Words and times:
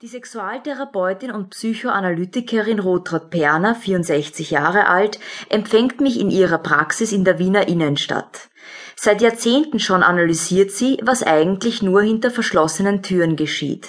Die 0.00 0.06
Sexualtherapeutin 0.06 1.32
und 1.32 1.50
Psychoanalytikerin 1.50 2.78
Rotrud 2.78 3.30
Perner, 3.30 3.74
64 3.74 4.52
Jahre 4.52 4.86
alt, 4.86 5.18
empfängt 5.48 6.00
mich 6.00 6.20
in 6.20 6.30
ihrer 6.30 6.58
Praxis 6.58 7.10
in 7.10 7.24
der 7.24 7.40
Wiener 7.40 7.66
Innenstadt. 7.66 8.48
Seit 8.94 9.20
Jahrzehnten 9.20 9.80
schon 9.80 10.04
analysiert 10.04 10.70
sie, 10.70 11.00
was 11.02 11.24
eigentlich 11.24 11.82
nur 11.82 12.00
hinter 12.00 12.30
verschlossenen 12.30 13.02
Türen 13.02 13.34
geschieht. 13.34 13.88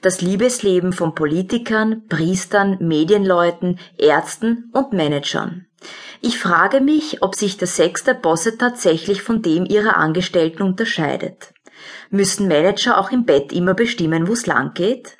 Das 0.00 0.20
Liebesleben 0.20 0.92
von 0.92 1.16
Politikern, 1.16 2.04
Priestern, 2.08 2.76
Medienleuten, 2.78 3.80
Ärzten 3.96 4.70
und 4.72 4.92
Managern. 4.92 5.66
Ich 6.20 6.38
frage 6.38 6.80
mich, 6.80 7.20
ob 7.20 7.34
sich 7.34 7.56
der 7.56 7.66
Sex 7.66 8.04
der 8.04 8.14
Bosse 8.14 8.58
tatsächlich 8.58 9.22
von 9.22 9.42
dem 9.42 9.64
ihrer 9.64 9.96
Angestellten 9.96 10.62
unterscheidet. 10.62 11.52
Müssen 12.10 12.48
Manager 12.48 12.98
auch 12.98 13.10
im 13.10 13.24
Bett 13.24 13.52
immer 13.52 13.74
bestimmen, 13.74 14.28
wo's 14.28 14.46
lang 14.46 14.74
geht? 14.74 15.16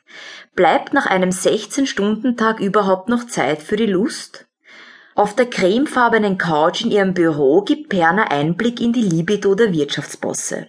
Bleibt 0.55 0.93
nach 0.93 1.07
einem 1.07 1.31
16-Stunden-Tag 1.31 2.61
überhaupt 2.61 3.09
noch 3.09 3.27
Zeit 3.27 3.63
für 3.63 3.77
die 3.77 3.87
Lust? 3.87 4.48
Auf 5.19 5.35
der 5.35 5.51
cremefarbenen 5.51 6.39
Couch 6.39 6.85
in 6.85 6.93
ihrem 6.93 7.13
Büro 7.13 7.63
gibt 7.63 7.89
Perner 7.89 8.31
Einblick 8.31 8.81
in 8.81 8.93
die 8.93 9.03
Libido 9.03 9.57
der 9.57 9.73
Wirtschaftsbosse. 9.73 10.69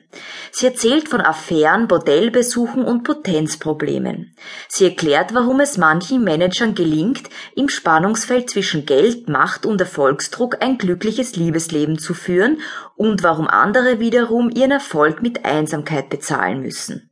Sie 0.52 0.66
erzählt 0.66 1.08
von 1.08 1.22
Affären, 1.22 1.88
Bordellbesuchen 1.88 2.84
und 2.84 3.04
Potenzproblemen. 3.04 4.36
Sie 4.68 4.86
erklärt, 4.86 5.36
warum 5.36 5.60
es 5.60 5.78
manchen 5.78 6.24
Managern 6.24 6.74
gelingt, 6.74 7.30
im 7.56 7.70
Spannungsfeld 7.70 8.50
zwischen 8.50 8.88
Geld, 8.88 9.30
Macht 9.30 9.68
und 9.68 9.80
Erfolgsdruck 9.80 10.64
ein 10.64 10.80
glückliches 10.80 11.36
Liebesleben 11.36 12.00
zu 12.00 12.16
führen 12.16 12.58
und 12.96 13.22
warum 13.22 13.48
andere 13.48 14.00
wiederum 14.00 14.50
ihren 14.50 14.72
Erfolg 14.72 15.22
mit 15.22 15.46
Einsamkeit 15.46 16.10
bezahlen 16.10 16.62
müssen. 16.62 17.12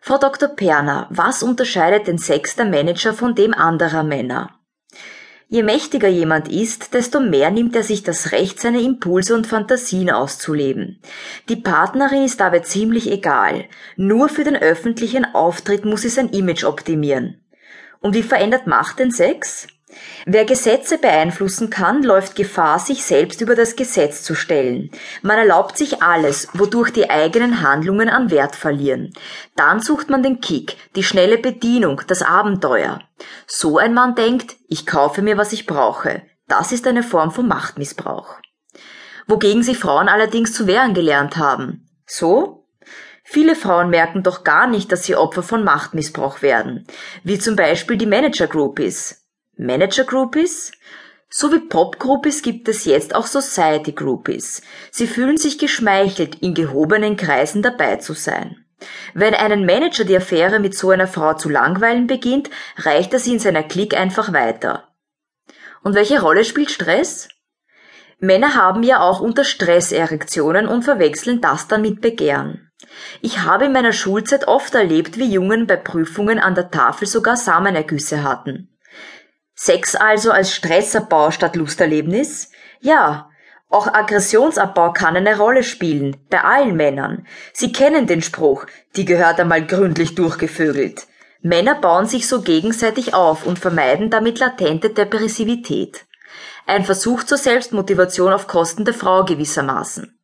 Frau 0.00 0.18
Dr. 0.18 0.50
Perner, 0.50 1.08
was 1.10 1.42
unterscheidet 1.42 2.06
den 2.06 2.18
Sex 2.18 2.54
der 2.54 2.66
Manager 2.66 3.12
von 3.12 3.34
dem 3.34 3.52
anderer 3.52 4.04
Männer? 4.04 4.61
Je 5.52 5.62
mächtiger 5.62 6.08
jemand 6.08 6.50
ist, 6.50 6.94
desto 6.94 7.20
mehr 7.20 7.50
nimmt 7.50 7.76
er 7.76 7.82
sich 7.82 8.02
das 8.02 8.32
Recht, 8.32 8.58
seine 8.58 8.80
Impulse 8.80 9.34
und 9.34 9.46
Fantasien 9.46 10.08
auszuleben. 10.08 10.98
Die 11.50 11.56
Partnerin 11.56 12.24
ist 12.24 12.40
dabei 12.40 12.60
ziemlich 12.60 13.10
egal. 13.10 13.66
Nur 13.96 14.30
für 14.30 14.44
den 14.44 14.56
öffentlichen 14.56 15.26
Auftritt 15.34 15.84
muss 15.84 16.00
sie 16.00 16.08
sein 16.08 16.30
Image 16.30 16.64
optimieren. 16.64 17.42
Und 18.00 18.14
wie 18.14 18.22
verändert 18.22 18.66
Macht 18.66 18.98
den 18.98 19.10
Sex? 19.10 19.66
Wer 20.26 20.44
Gesetze 20.44 20.98
beeinflussen 20.98 21.70
kann, 21.70 22.02
läuft 22.02 22.36
Gefahr, 22.36 22.78
sich 22.78 23.04
selbst 23.04 23.40
über 23.40 23.54
das 23.54 23.76
Gesetz 23.76 24.22
zu 24.22 24.34
stellen. 24.34 24.90
Man 25.22 25.38
erlaubt 25.38 25.76
sich 25.76 26.02
alles, 26.02 26.48
wodurch 26.54 26.92
die 26.92 27.10
eigenen 27.10 27.62
Handlungen 27.62 28.08
an 28.08 28.30
Wert 28.30 28.56
verlieren. 28.56 29.12
Dann 29.56 29.80
sucht 29.80 30.10
man 30.10 30.22
den 30.22 30.40
Kick, 30.40 30.76
die 30.96 31.02
schnelle 31.02 31.38
Bedienung, 31.38 32.02
das 32.06 32.22
Abenteuer. 32.22 33.00
So 33.46 33.78
ein 33.78 33.94
Mann 33.94 34.14
denkt, 34.14 34.56
ich 34.68 34.86
kaufe 34.86 35.22
mir, 35.22 35.36
was 35.36 35.52
ich 35.52 35.66
brauche. 35.66 36.22
Das 36.48 36.72
ist 36.72 36.86
eine 36.86 37.02
Form 37.02 37.30
von 37.30 37.48
Machtmissbrauch. 37.48 38.36
Wogegen 39.26 39.62
sich 39.62 39.78
Frauen 39.78 40.08
allerdings 40.08 40.52
zu 40.52 40.66
wehren 40.66 40.94
gelernt 40.94 41.36
haben. 41.36 41.88
So? 42.06 42.66
Viele 43.24 43.54
Frauen 43.54 43.88
merken 43.88 44.22
doch 44.22 44.44
gar 44.44 44.66
nicht, 44.66 44.92
dass 44.92 45.04
sie 45.04 45.16
Opfer 45.16 45.42
von 45.42 45.64
Machtmissbrauch 45.64 46.42
werden, 46.42 46.86
wie 47.22 47.38
zum 47.38 47.56
Beispiel 47.56 47.96
die 47.96 48.06
Manager 48.06 48.46
Groupies. 48.46 49.21
Manager 49.56 50.04
Groupies? 50.04 50.72
So 51.28 51.52
wie 51.52 51.58
Pop 51.58 51.98
Groupies 51.98 52.40
gibt 52.40 52.68
es 52.68 52.86
jetzt 52.86 53.14
auch 53.14 53.26
Society 53.26 53.92
Groupies. 53.92 54.62
Sie 54.90 55.06
fühlen 55.06 55.36
sich 55.36 55.58
geschmeichelt, 55.58 56.36
in 56.36 56.54
gehobenen 56.54 57.18
Kreisen 57.18 57.60
dabei 57.60 57.96
zu 57.96 58.14
sein. 58.14 58.64
Wenn 59.12 59.34
einen 59.34 59.66
Manager 59.66 60.04
die 60.04 60.16
Affäre 60.16 60.58
mit 60.58 60.74
so 60.74 60.88
einer 60.88 61.06
Frau 61.06 61.34
zu 61.34 61.50
langweilen 61.50 62.06
beginnt, 62.06 62.48
reicht 62.78 63.12
er 63.12 63.18
sie 63.18 63.34
in 63.34 63.38
seiner 63.38 63.62
Klick 63.62 63.94
einfach 63.94 64.32
weiter. 64.32 64.88
Und 65.82 65.94
welche 65.94 66.22
Rolle 66.22 66.44
spielt 66.46 66.70
Stress? 66.70 67.28
Männer 68.18 68.54
haben 68.54 68.82
ja 68.82 69.00
auch 69.00 69.20
unter 69.20 69.44
Stress 69.44 69.92
Erektionen 69.92 70.66
und 70.66 70.82
verwechseln 70.82 71.42
das 71.42 71.68
dann 71.68 71.82
mit 71.82 72.00
Begehren. 72.00 72.70
Ich 73.20 73.40
habe 73.40 73.66
in 73.66 73.72
meiner 73.72 73.92
Schulzeit 73.92 74.48
oft 74.48 74.74
erlebt, 74.74 75.18
wie 75.18 75.30
Jungen 75.30 75.66
bei 75.66 75.76
Prüfungen 75.76 76.38
an 76.38 76.54
der 76.54 76.70
Tafel 76.70 77.06
sogar 77.06 77.36
Samenergüsse 77.36 78.22
hatten. 78.22 78.71
Sex 79.64 79.94
also 79.94 80.32
als 80.32 80.52
Stressabbau 80.52 81.30
statt 81.30 81.54
Lusterlebnis? 81.54 82.50
Ja, 82.80 83.30
auch 83.68 83.86
Aggressionsabbau 83.86 84.92
kann 84.92 85.14
eine 85.14 85.38
Rolle 85.38 85.62
spielen, 85.62 86.16
bei 86.30 86.40
allen 86.42 86.74
Männern. 86.74 87.28
Sie 87.52 87.70
kennen 87.70 88.08
den 88.08 88.22
Spruch, 88.22 88.66
die 88.96 89.04
gehört 89.04 89.38
einmal 89.38 89.64
gründlich 89.64 90.16
durchgevögelt. 90.16 91.06
Männer 91.42 91.76
bauen 91.76 92.06
sich 92.06 92.26
so 92.26 92.42
gegenseitig 92.42 93.14
auf 93.14 93.46
und 93.46 93.60
vermeiden 93.60 94.10
damit 94.10 94.40
latente 94.40 94.90
Depressivität. 94.90 96.06
Ein 96.66 96.84
Versuch 96.84 97.22
zur 97.22 97.38
Selbstmotivation 97.38 98.32
auf 98.32 98.48
Kosten 98.48 98.84
der 98.84 98.94
Frau 98.94 99.24
gewissermaßen. 99.24 100.18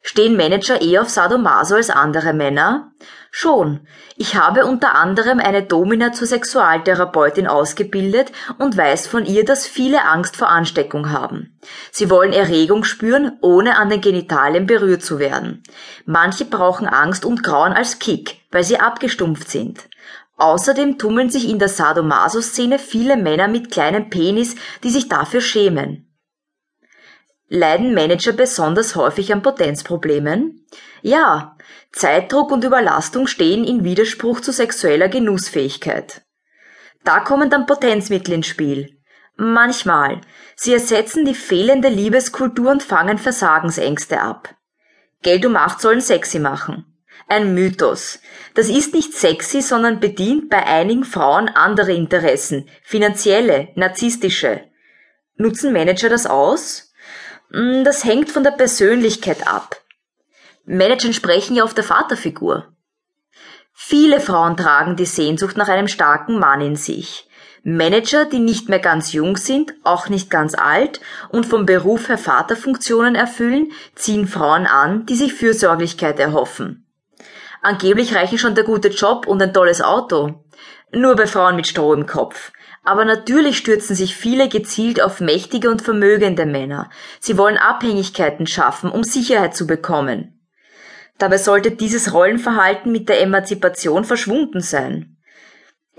Stehen 0.00 0.36
Manager 0.36 0.80
eher 0.80 1.02
auf 1.02 1.10
Sadomaso 1.10 1.74
als 1.74 1.90
andere 1.90 2.32
Männer? 2.32 2.92
Schon. 3.30 3.86
Ich 4.16 4.36
habe 4.36 4.64
unter 4.64 4.94
anderem 4.94 5.38
eine 5.38 5.62
Domina 5.62 6.12
zur 6.12 6.26
Sexualtherapeutin 6.26 7.46
ausgebildet 7.46 8.32
und 8.58 8.76
weiß 8.76 9.06
von 9.06 9.26
ihr, 9.26 9.44
dass 9.44 9.66
viele 9.66 10.04
Angst 10.04 10.36
vor 10.36 10.48
Ansteckung 10.48 11.10
haben. 11.10 11.58
Sie 11.90 12.10
wollen 12.10 12.32
Erregung 12.32 12.84
spüren, 12.84 13.38
ohne 13.42 13.76
an 13.76 13.90
den 13.90 14.00
Genitalien 14.00 14.66
berührt 14.66 15.02
zu 15.02 15.18
werden. 15.18 15.62
Manche 16.06 16.46
brauchen 16.46 16.88
Angst 16.88 17.24
und 17.24 17.42
Grauen 17.42 17.72
als 17.72 17.98
Kick, 17.98 18.40
weil 18.50 18.64
sie 18.64 18.80
abgestumpft 18.80 19.50
sind. 19.50 19.88
Außerdem 20.36 20.98
tummeln 20.98 21.30
sich 21.30 21.48
in 21.48 21.58
der 21.58 21.68
Sadomaso-Szene 21.68 22.78
viele 22.78 23.16
Männer 23.16 23.48
mit 23.48 23.70
kleinem 23.70 24.08
Penis, 24.08 24.54
die 24.84 24.90
sich 24.90 25.08
dafür 25.08 25.40
schämen. 25.40 26.07
Leiden 27.48 27.94
Manager 27.94 28.32
besonders 28.32 28.94
häufig 28.94 29.32
an 29.32 29.42
Potenzproblemen? 29.42 30.66
Ja, 31.00 31.56
Zeitdruck 31.92 32.50
und 32.52 32.62
Überlastung 32.62 33.26
stehen 33.26 33.64
in 33.64 33.84
Widerspruch 33.84 34.40
zu 34.40 34.52
sexueller 34.52 35.08
Genussfähigkeit. 35.08 36.22
Da 37.04 37.20
kommen 37.20 37.48
dann 37.48 37.66
Potenzmittel 37.66 38.34
ins 38.34 38.48
Spiel. 38.48 38.98
Manchmal. 39.36 40.20
Sie 40.56 40.74
ersetzen 40.74 41.24
die 41.24 41.34
fehlende 41.34 41.88
Liebeskultur 41.88 42.70
und 42.70 42.82
fangen 42.82 43.16
Versagensängste 43.16 44.20
ab. 44.20 44.54
Geld 45.22 45.46
und 45.46 45.52
Macht 45.52 45.80
sollen 45.80 46.00
sexy 46.00 46.38
machen. 46.38 46.84
Ein 47.28 47.54
Mythos. 47.54 48.20
Das 48.54 48.68
ist 48.68 48.94
nicht 48.94 49.14
sexy, 49.14 49.62
sondern 49.62 50.00
bedient 50.00 50.50
bei 50.50 50.66
einigen 50.66 51.04
Frauen 51.04 51.48
andere 51.48 51.92
Interessen, 51.92 52.68
finanzielle, 52.82 53.68
narzisstische. 53.74 54.62
Nutzen 55.36 55.72
Manager 55.72 56.08
das 56.08 56.26
aus? 56.26 56.87
Mm, 57.50 57.84
das 57.84 58.04
hängt 58.04 58.30
von 58.30 58.44
der 58.44 58.50
Persönlichkeit 58.52 59.46
ab. 59.46 59.76
Manager 60.64 61.12
sprechen 61.12 61.56
ja 61.56 61.64
auf 61.64 61.74
der 61.74 61.84
Vaterfigur. 61.84 62.66
Viele 63.72 64.20
Frauen 64.20 64.56
tragen 64.56 64.96
die 64.96 65.06
Sehnsucht 65.06 65.56
nach 65.56 65.68
einem 65.68 65.88
starken 65.88 66.38
Mann 66.38 66.60
in 66.60 66.76
sich. 66.76 67.28
Manager, 67.62 68.24
die 68.24 68.38
nicht 68.38 68.68
mehr 68.68 68.78
ganz 68.78 69.12
jung 69.12 69.36
sind, 69.36 69.74
auch 69.84 70.08
nicht 70.08 70.30
ganz 70.30 70.54
alt 70.54 71.00
und 71.28 71.46
vom 71.46 71.66
Beruf 71.66 72.08
her 72.08 72.18
Vaterfunktionen 72.18 73.14
erfüllen, 73.14 73.72
ziehen 73.94 74.26
Frauen 74.26 74.66
an, 74.66 75.06
die 75.06 75.16
sich 75.16 75.34
Fürsorglichkeit 75.34 76.18
erhoffen. 76.18 76.86
Angeblich 77.62 78.14
reichen 78.14 78.38
schon 78.38 78.54
der 78.54 78.64
gute 78.64 78.88
Job 78.88 79.26
und 79.26 79.42
ein 79.42 79.52
tolles 79.52 79.80
Auto. 79.80 80.44
Nur 80.92 81.16
bei 81.16 81.26
Frauen 81.26 81.56
mit 81.56 81.66
Stroh 81.66 81.92
im 81.92 82.06
Kopf. 82.06 82.52
Aber 82.84 83.04
natürlich 83.04 83.58
stürzen 83.58 83.94
sich 83.94 84.16
viele 84.16 84.48
gezielt 84.48 85.02
auf 85.02 85.20
mächtige 85.20 85.70
und 85.70 85.82
vermögende 85.82 86.46
Männer. 86.46 86.90
Sie 87.20 87.36
wollen 87.36 87.58
Abhängigkeiten 87.58 88.46
schaffen, 88.46 88.90
um 88.90 89.04
Sicherheit 89.04 89.54
zu 89.54 89.66
bekommen. 89.66 90.40
Dabei 91.18 91.38
sollte 91.38 91.72
dieses 91.72 92.14
Rollenverhalten 92.14 92.92
mit 92.92 93.08
der 93.08 93.20
Emanzipation 93.20 94.04
verschwunden 94.04 94.60
sein. 94.60 95.16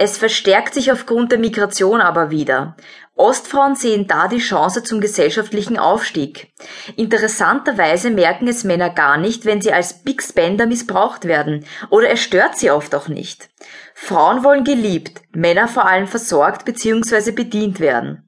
Es 0.02 0.18
verstärkt 0.18 0.74
sich 0.74 0.94
aufgrund 0.94 1.34
der 1.34 1.40
Migration 1.40 2.00
aber 2.00 2.32
wieder. 2.32 2.78
Ostfrauen 3.16 3.76
sehen 3.76 4.08
da 4.08 4.30
die 4.30 4.38
Chance 4.38 4.82
zum 4.82 5.02
gesellschaftlichen 5.02 5.78
Aufstieg. 5.78 6.54
Interessanterweise 6.96 8.10
merken 8.10 8.48
es 8.48 8.64
Männer 8.64 8.90
gar 8.92 9.18
nicht, 9.18 9.44
wenn 9.44 9.62
sie 9.62 9.74
als 9.74 10.04
Big 10.04 10.24
Spender 10.24 10.68
missbraucht 10.68 11.26
werden, 11.26 11.66
oder 11.90 12.10
es 12.12 12.22
stört 12.22 12.58
sie 12.58 12.72
oft 12.72 12.96
auch 12.96 13.10
nicht. 13.10 13.50
Frauen 13.94 14.44
wollen 14.44 14.64
geliebt, 14.64 15.22
Männer 15.32 15.68
vor 15.68 15.86
allem 15.86 16.08
versorgt 16.08 16.66
bzw. 16.66 17.32
bedient 17.32 17.80
werden. 17.80 18.24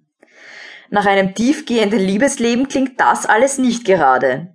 Nach 0.90 1.06
einem 1.06 1.34
tiefgehenden 1.34 2.00
Liebesleben 2.00 2.68
klingt 2.68 3.00
das 3.00 3.26
alles 3.26 3.58
nicht 3.58 3.86
gerade. 3.86 4.54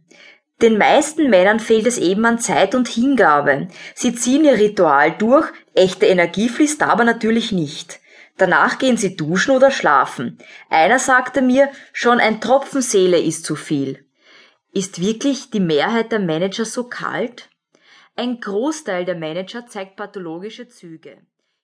Den 0.63 0.79
meisten 0.79 1.29
Männern 1.29 1.61
fehlt 1.61 1.87
es 1.87 1.99
eben 1.99 2.25
an 2.25 2.39
Zeit 2.39 2.75
und 2.75 2.89
Hingabe. 2.89 3.69
Sie 3.95 4.15
ziehen 4.15 4.45
ihr 4.45 4.55
Ritual 4.55 5.13
durch, 5.13 5.51
echte 5.75 6.07
Energie 6.07 6.49
fließt 6.49 6.83
aber 6.83 7.05
natürlich 7.05 7.53
nicht. 7.53 8.01
Danach 8.39 8.79
gehen 8.79 8.97
sie 8.97 9.17
duschen 9.17 9.57
oder 9.57 9.71
schlafen. 9.71 10.39
Einer 10.69 10.99
sagte 10.99 11.41
mir, 11.41 11.71
schon 11.93 12.21
ein 12.21 12.41
Tropfen 12.41 12.83
Seele 12.83 13.19
ist 13.19 13.45
zu 13.45 13.57
viel. 13.57 14.05
Ist 14.73 15.01
wirklich 15.01 15.51
die 15.51 15.61
Mehrheit 15.61 16.13
der 16.13 16.21
Manager 16.21 16.67
so 16.67 16.85
kalt? 16.85 17.49
Ein 18.19 18.41
Großteil 18.41 19.05
der 19.05 19.15
Manager 19.15 19.67
zeigt 19.67 19.97
pathologische 19.97 20.69
Züge. 20.69 21.19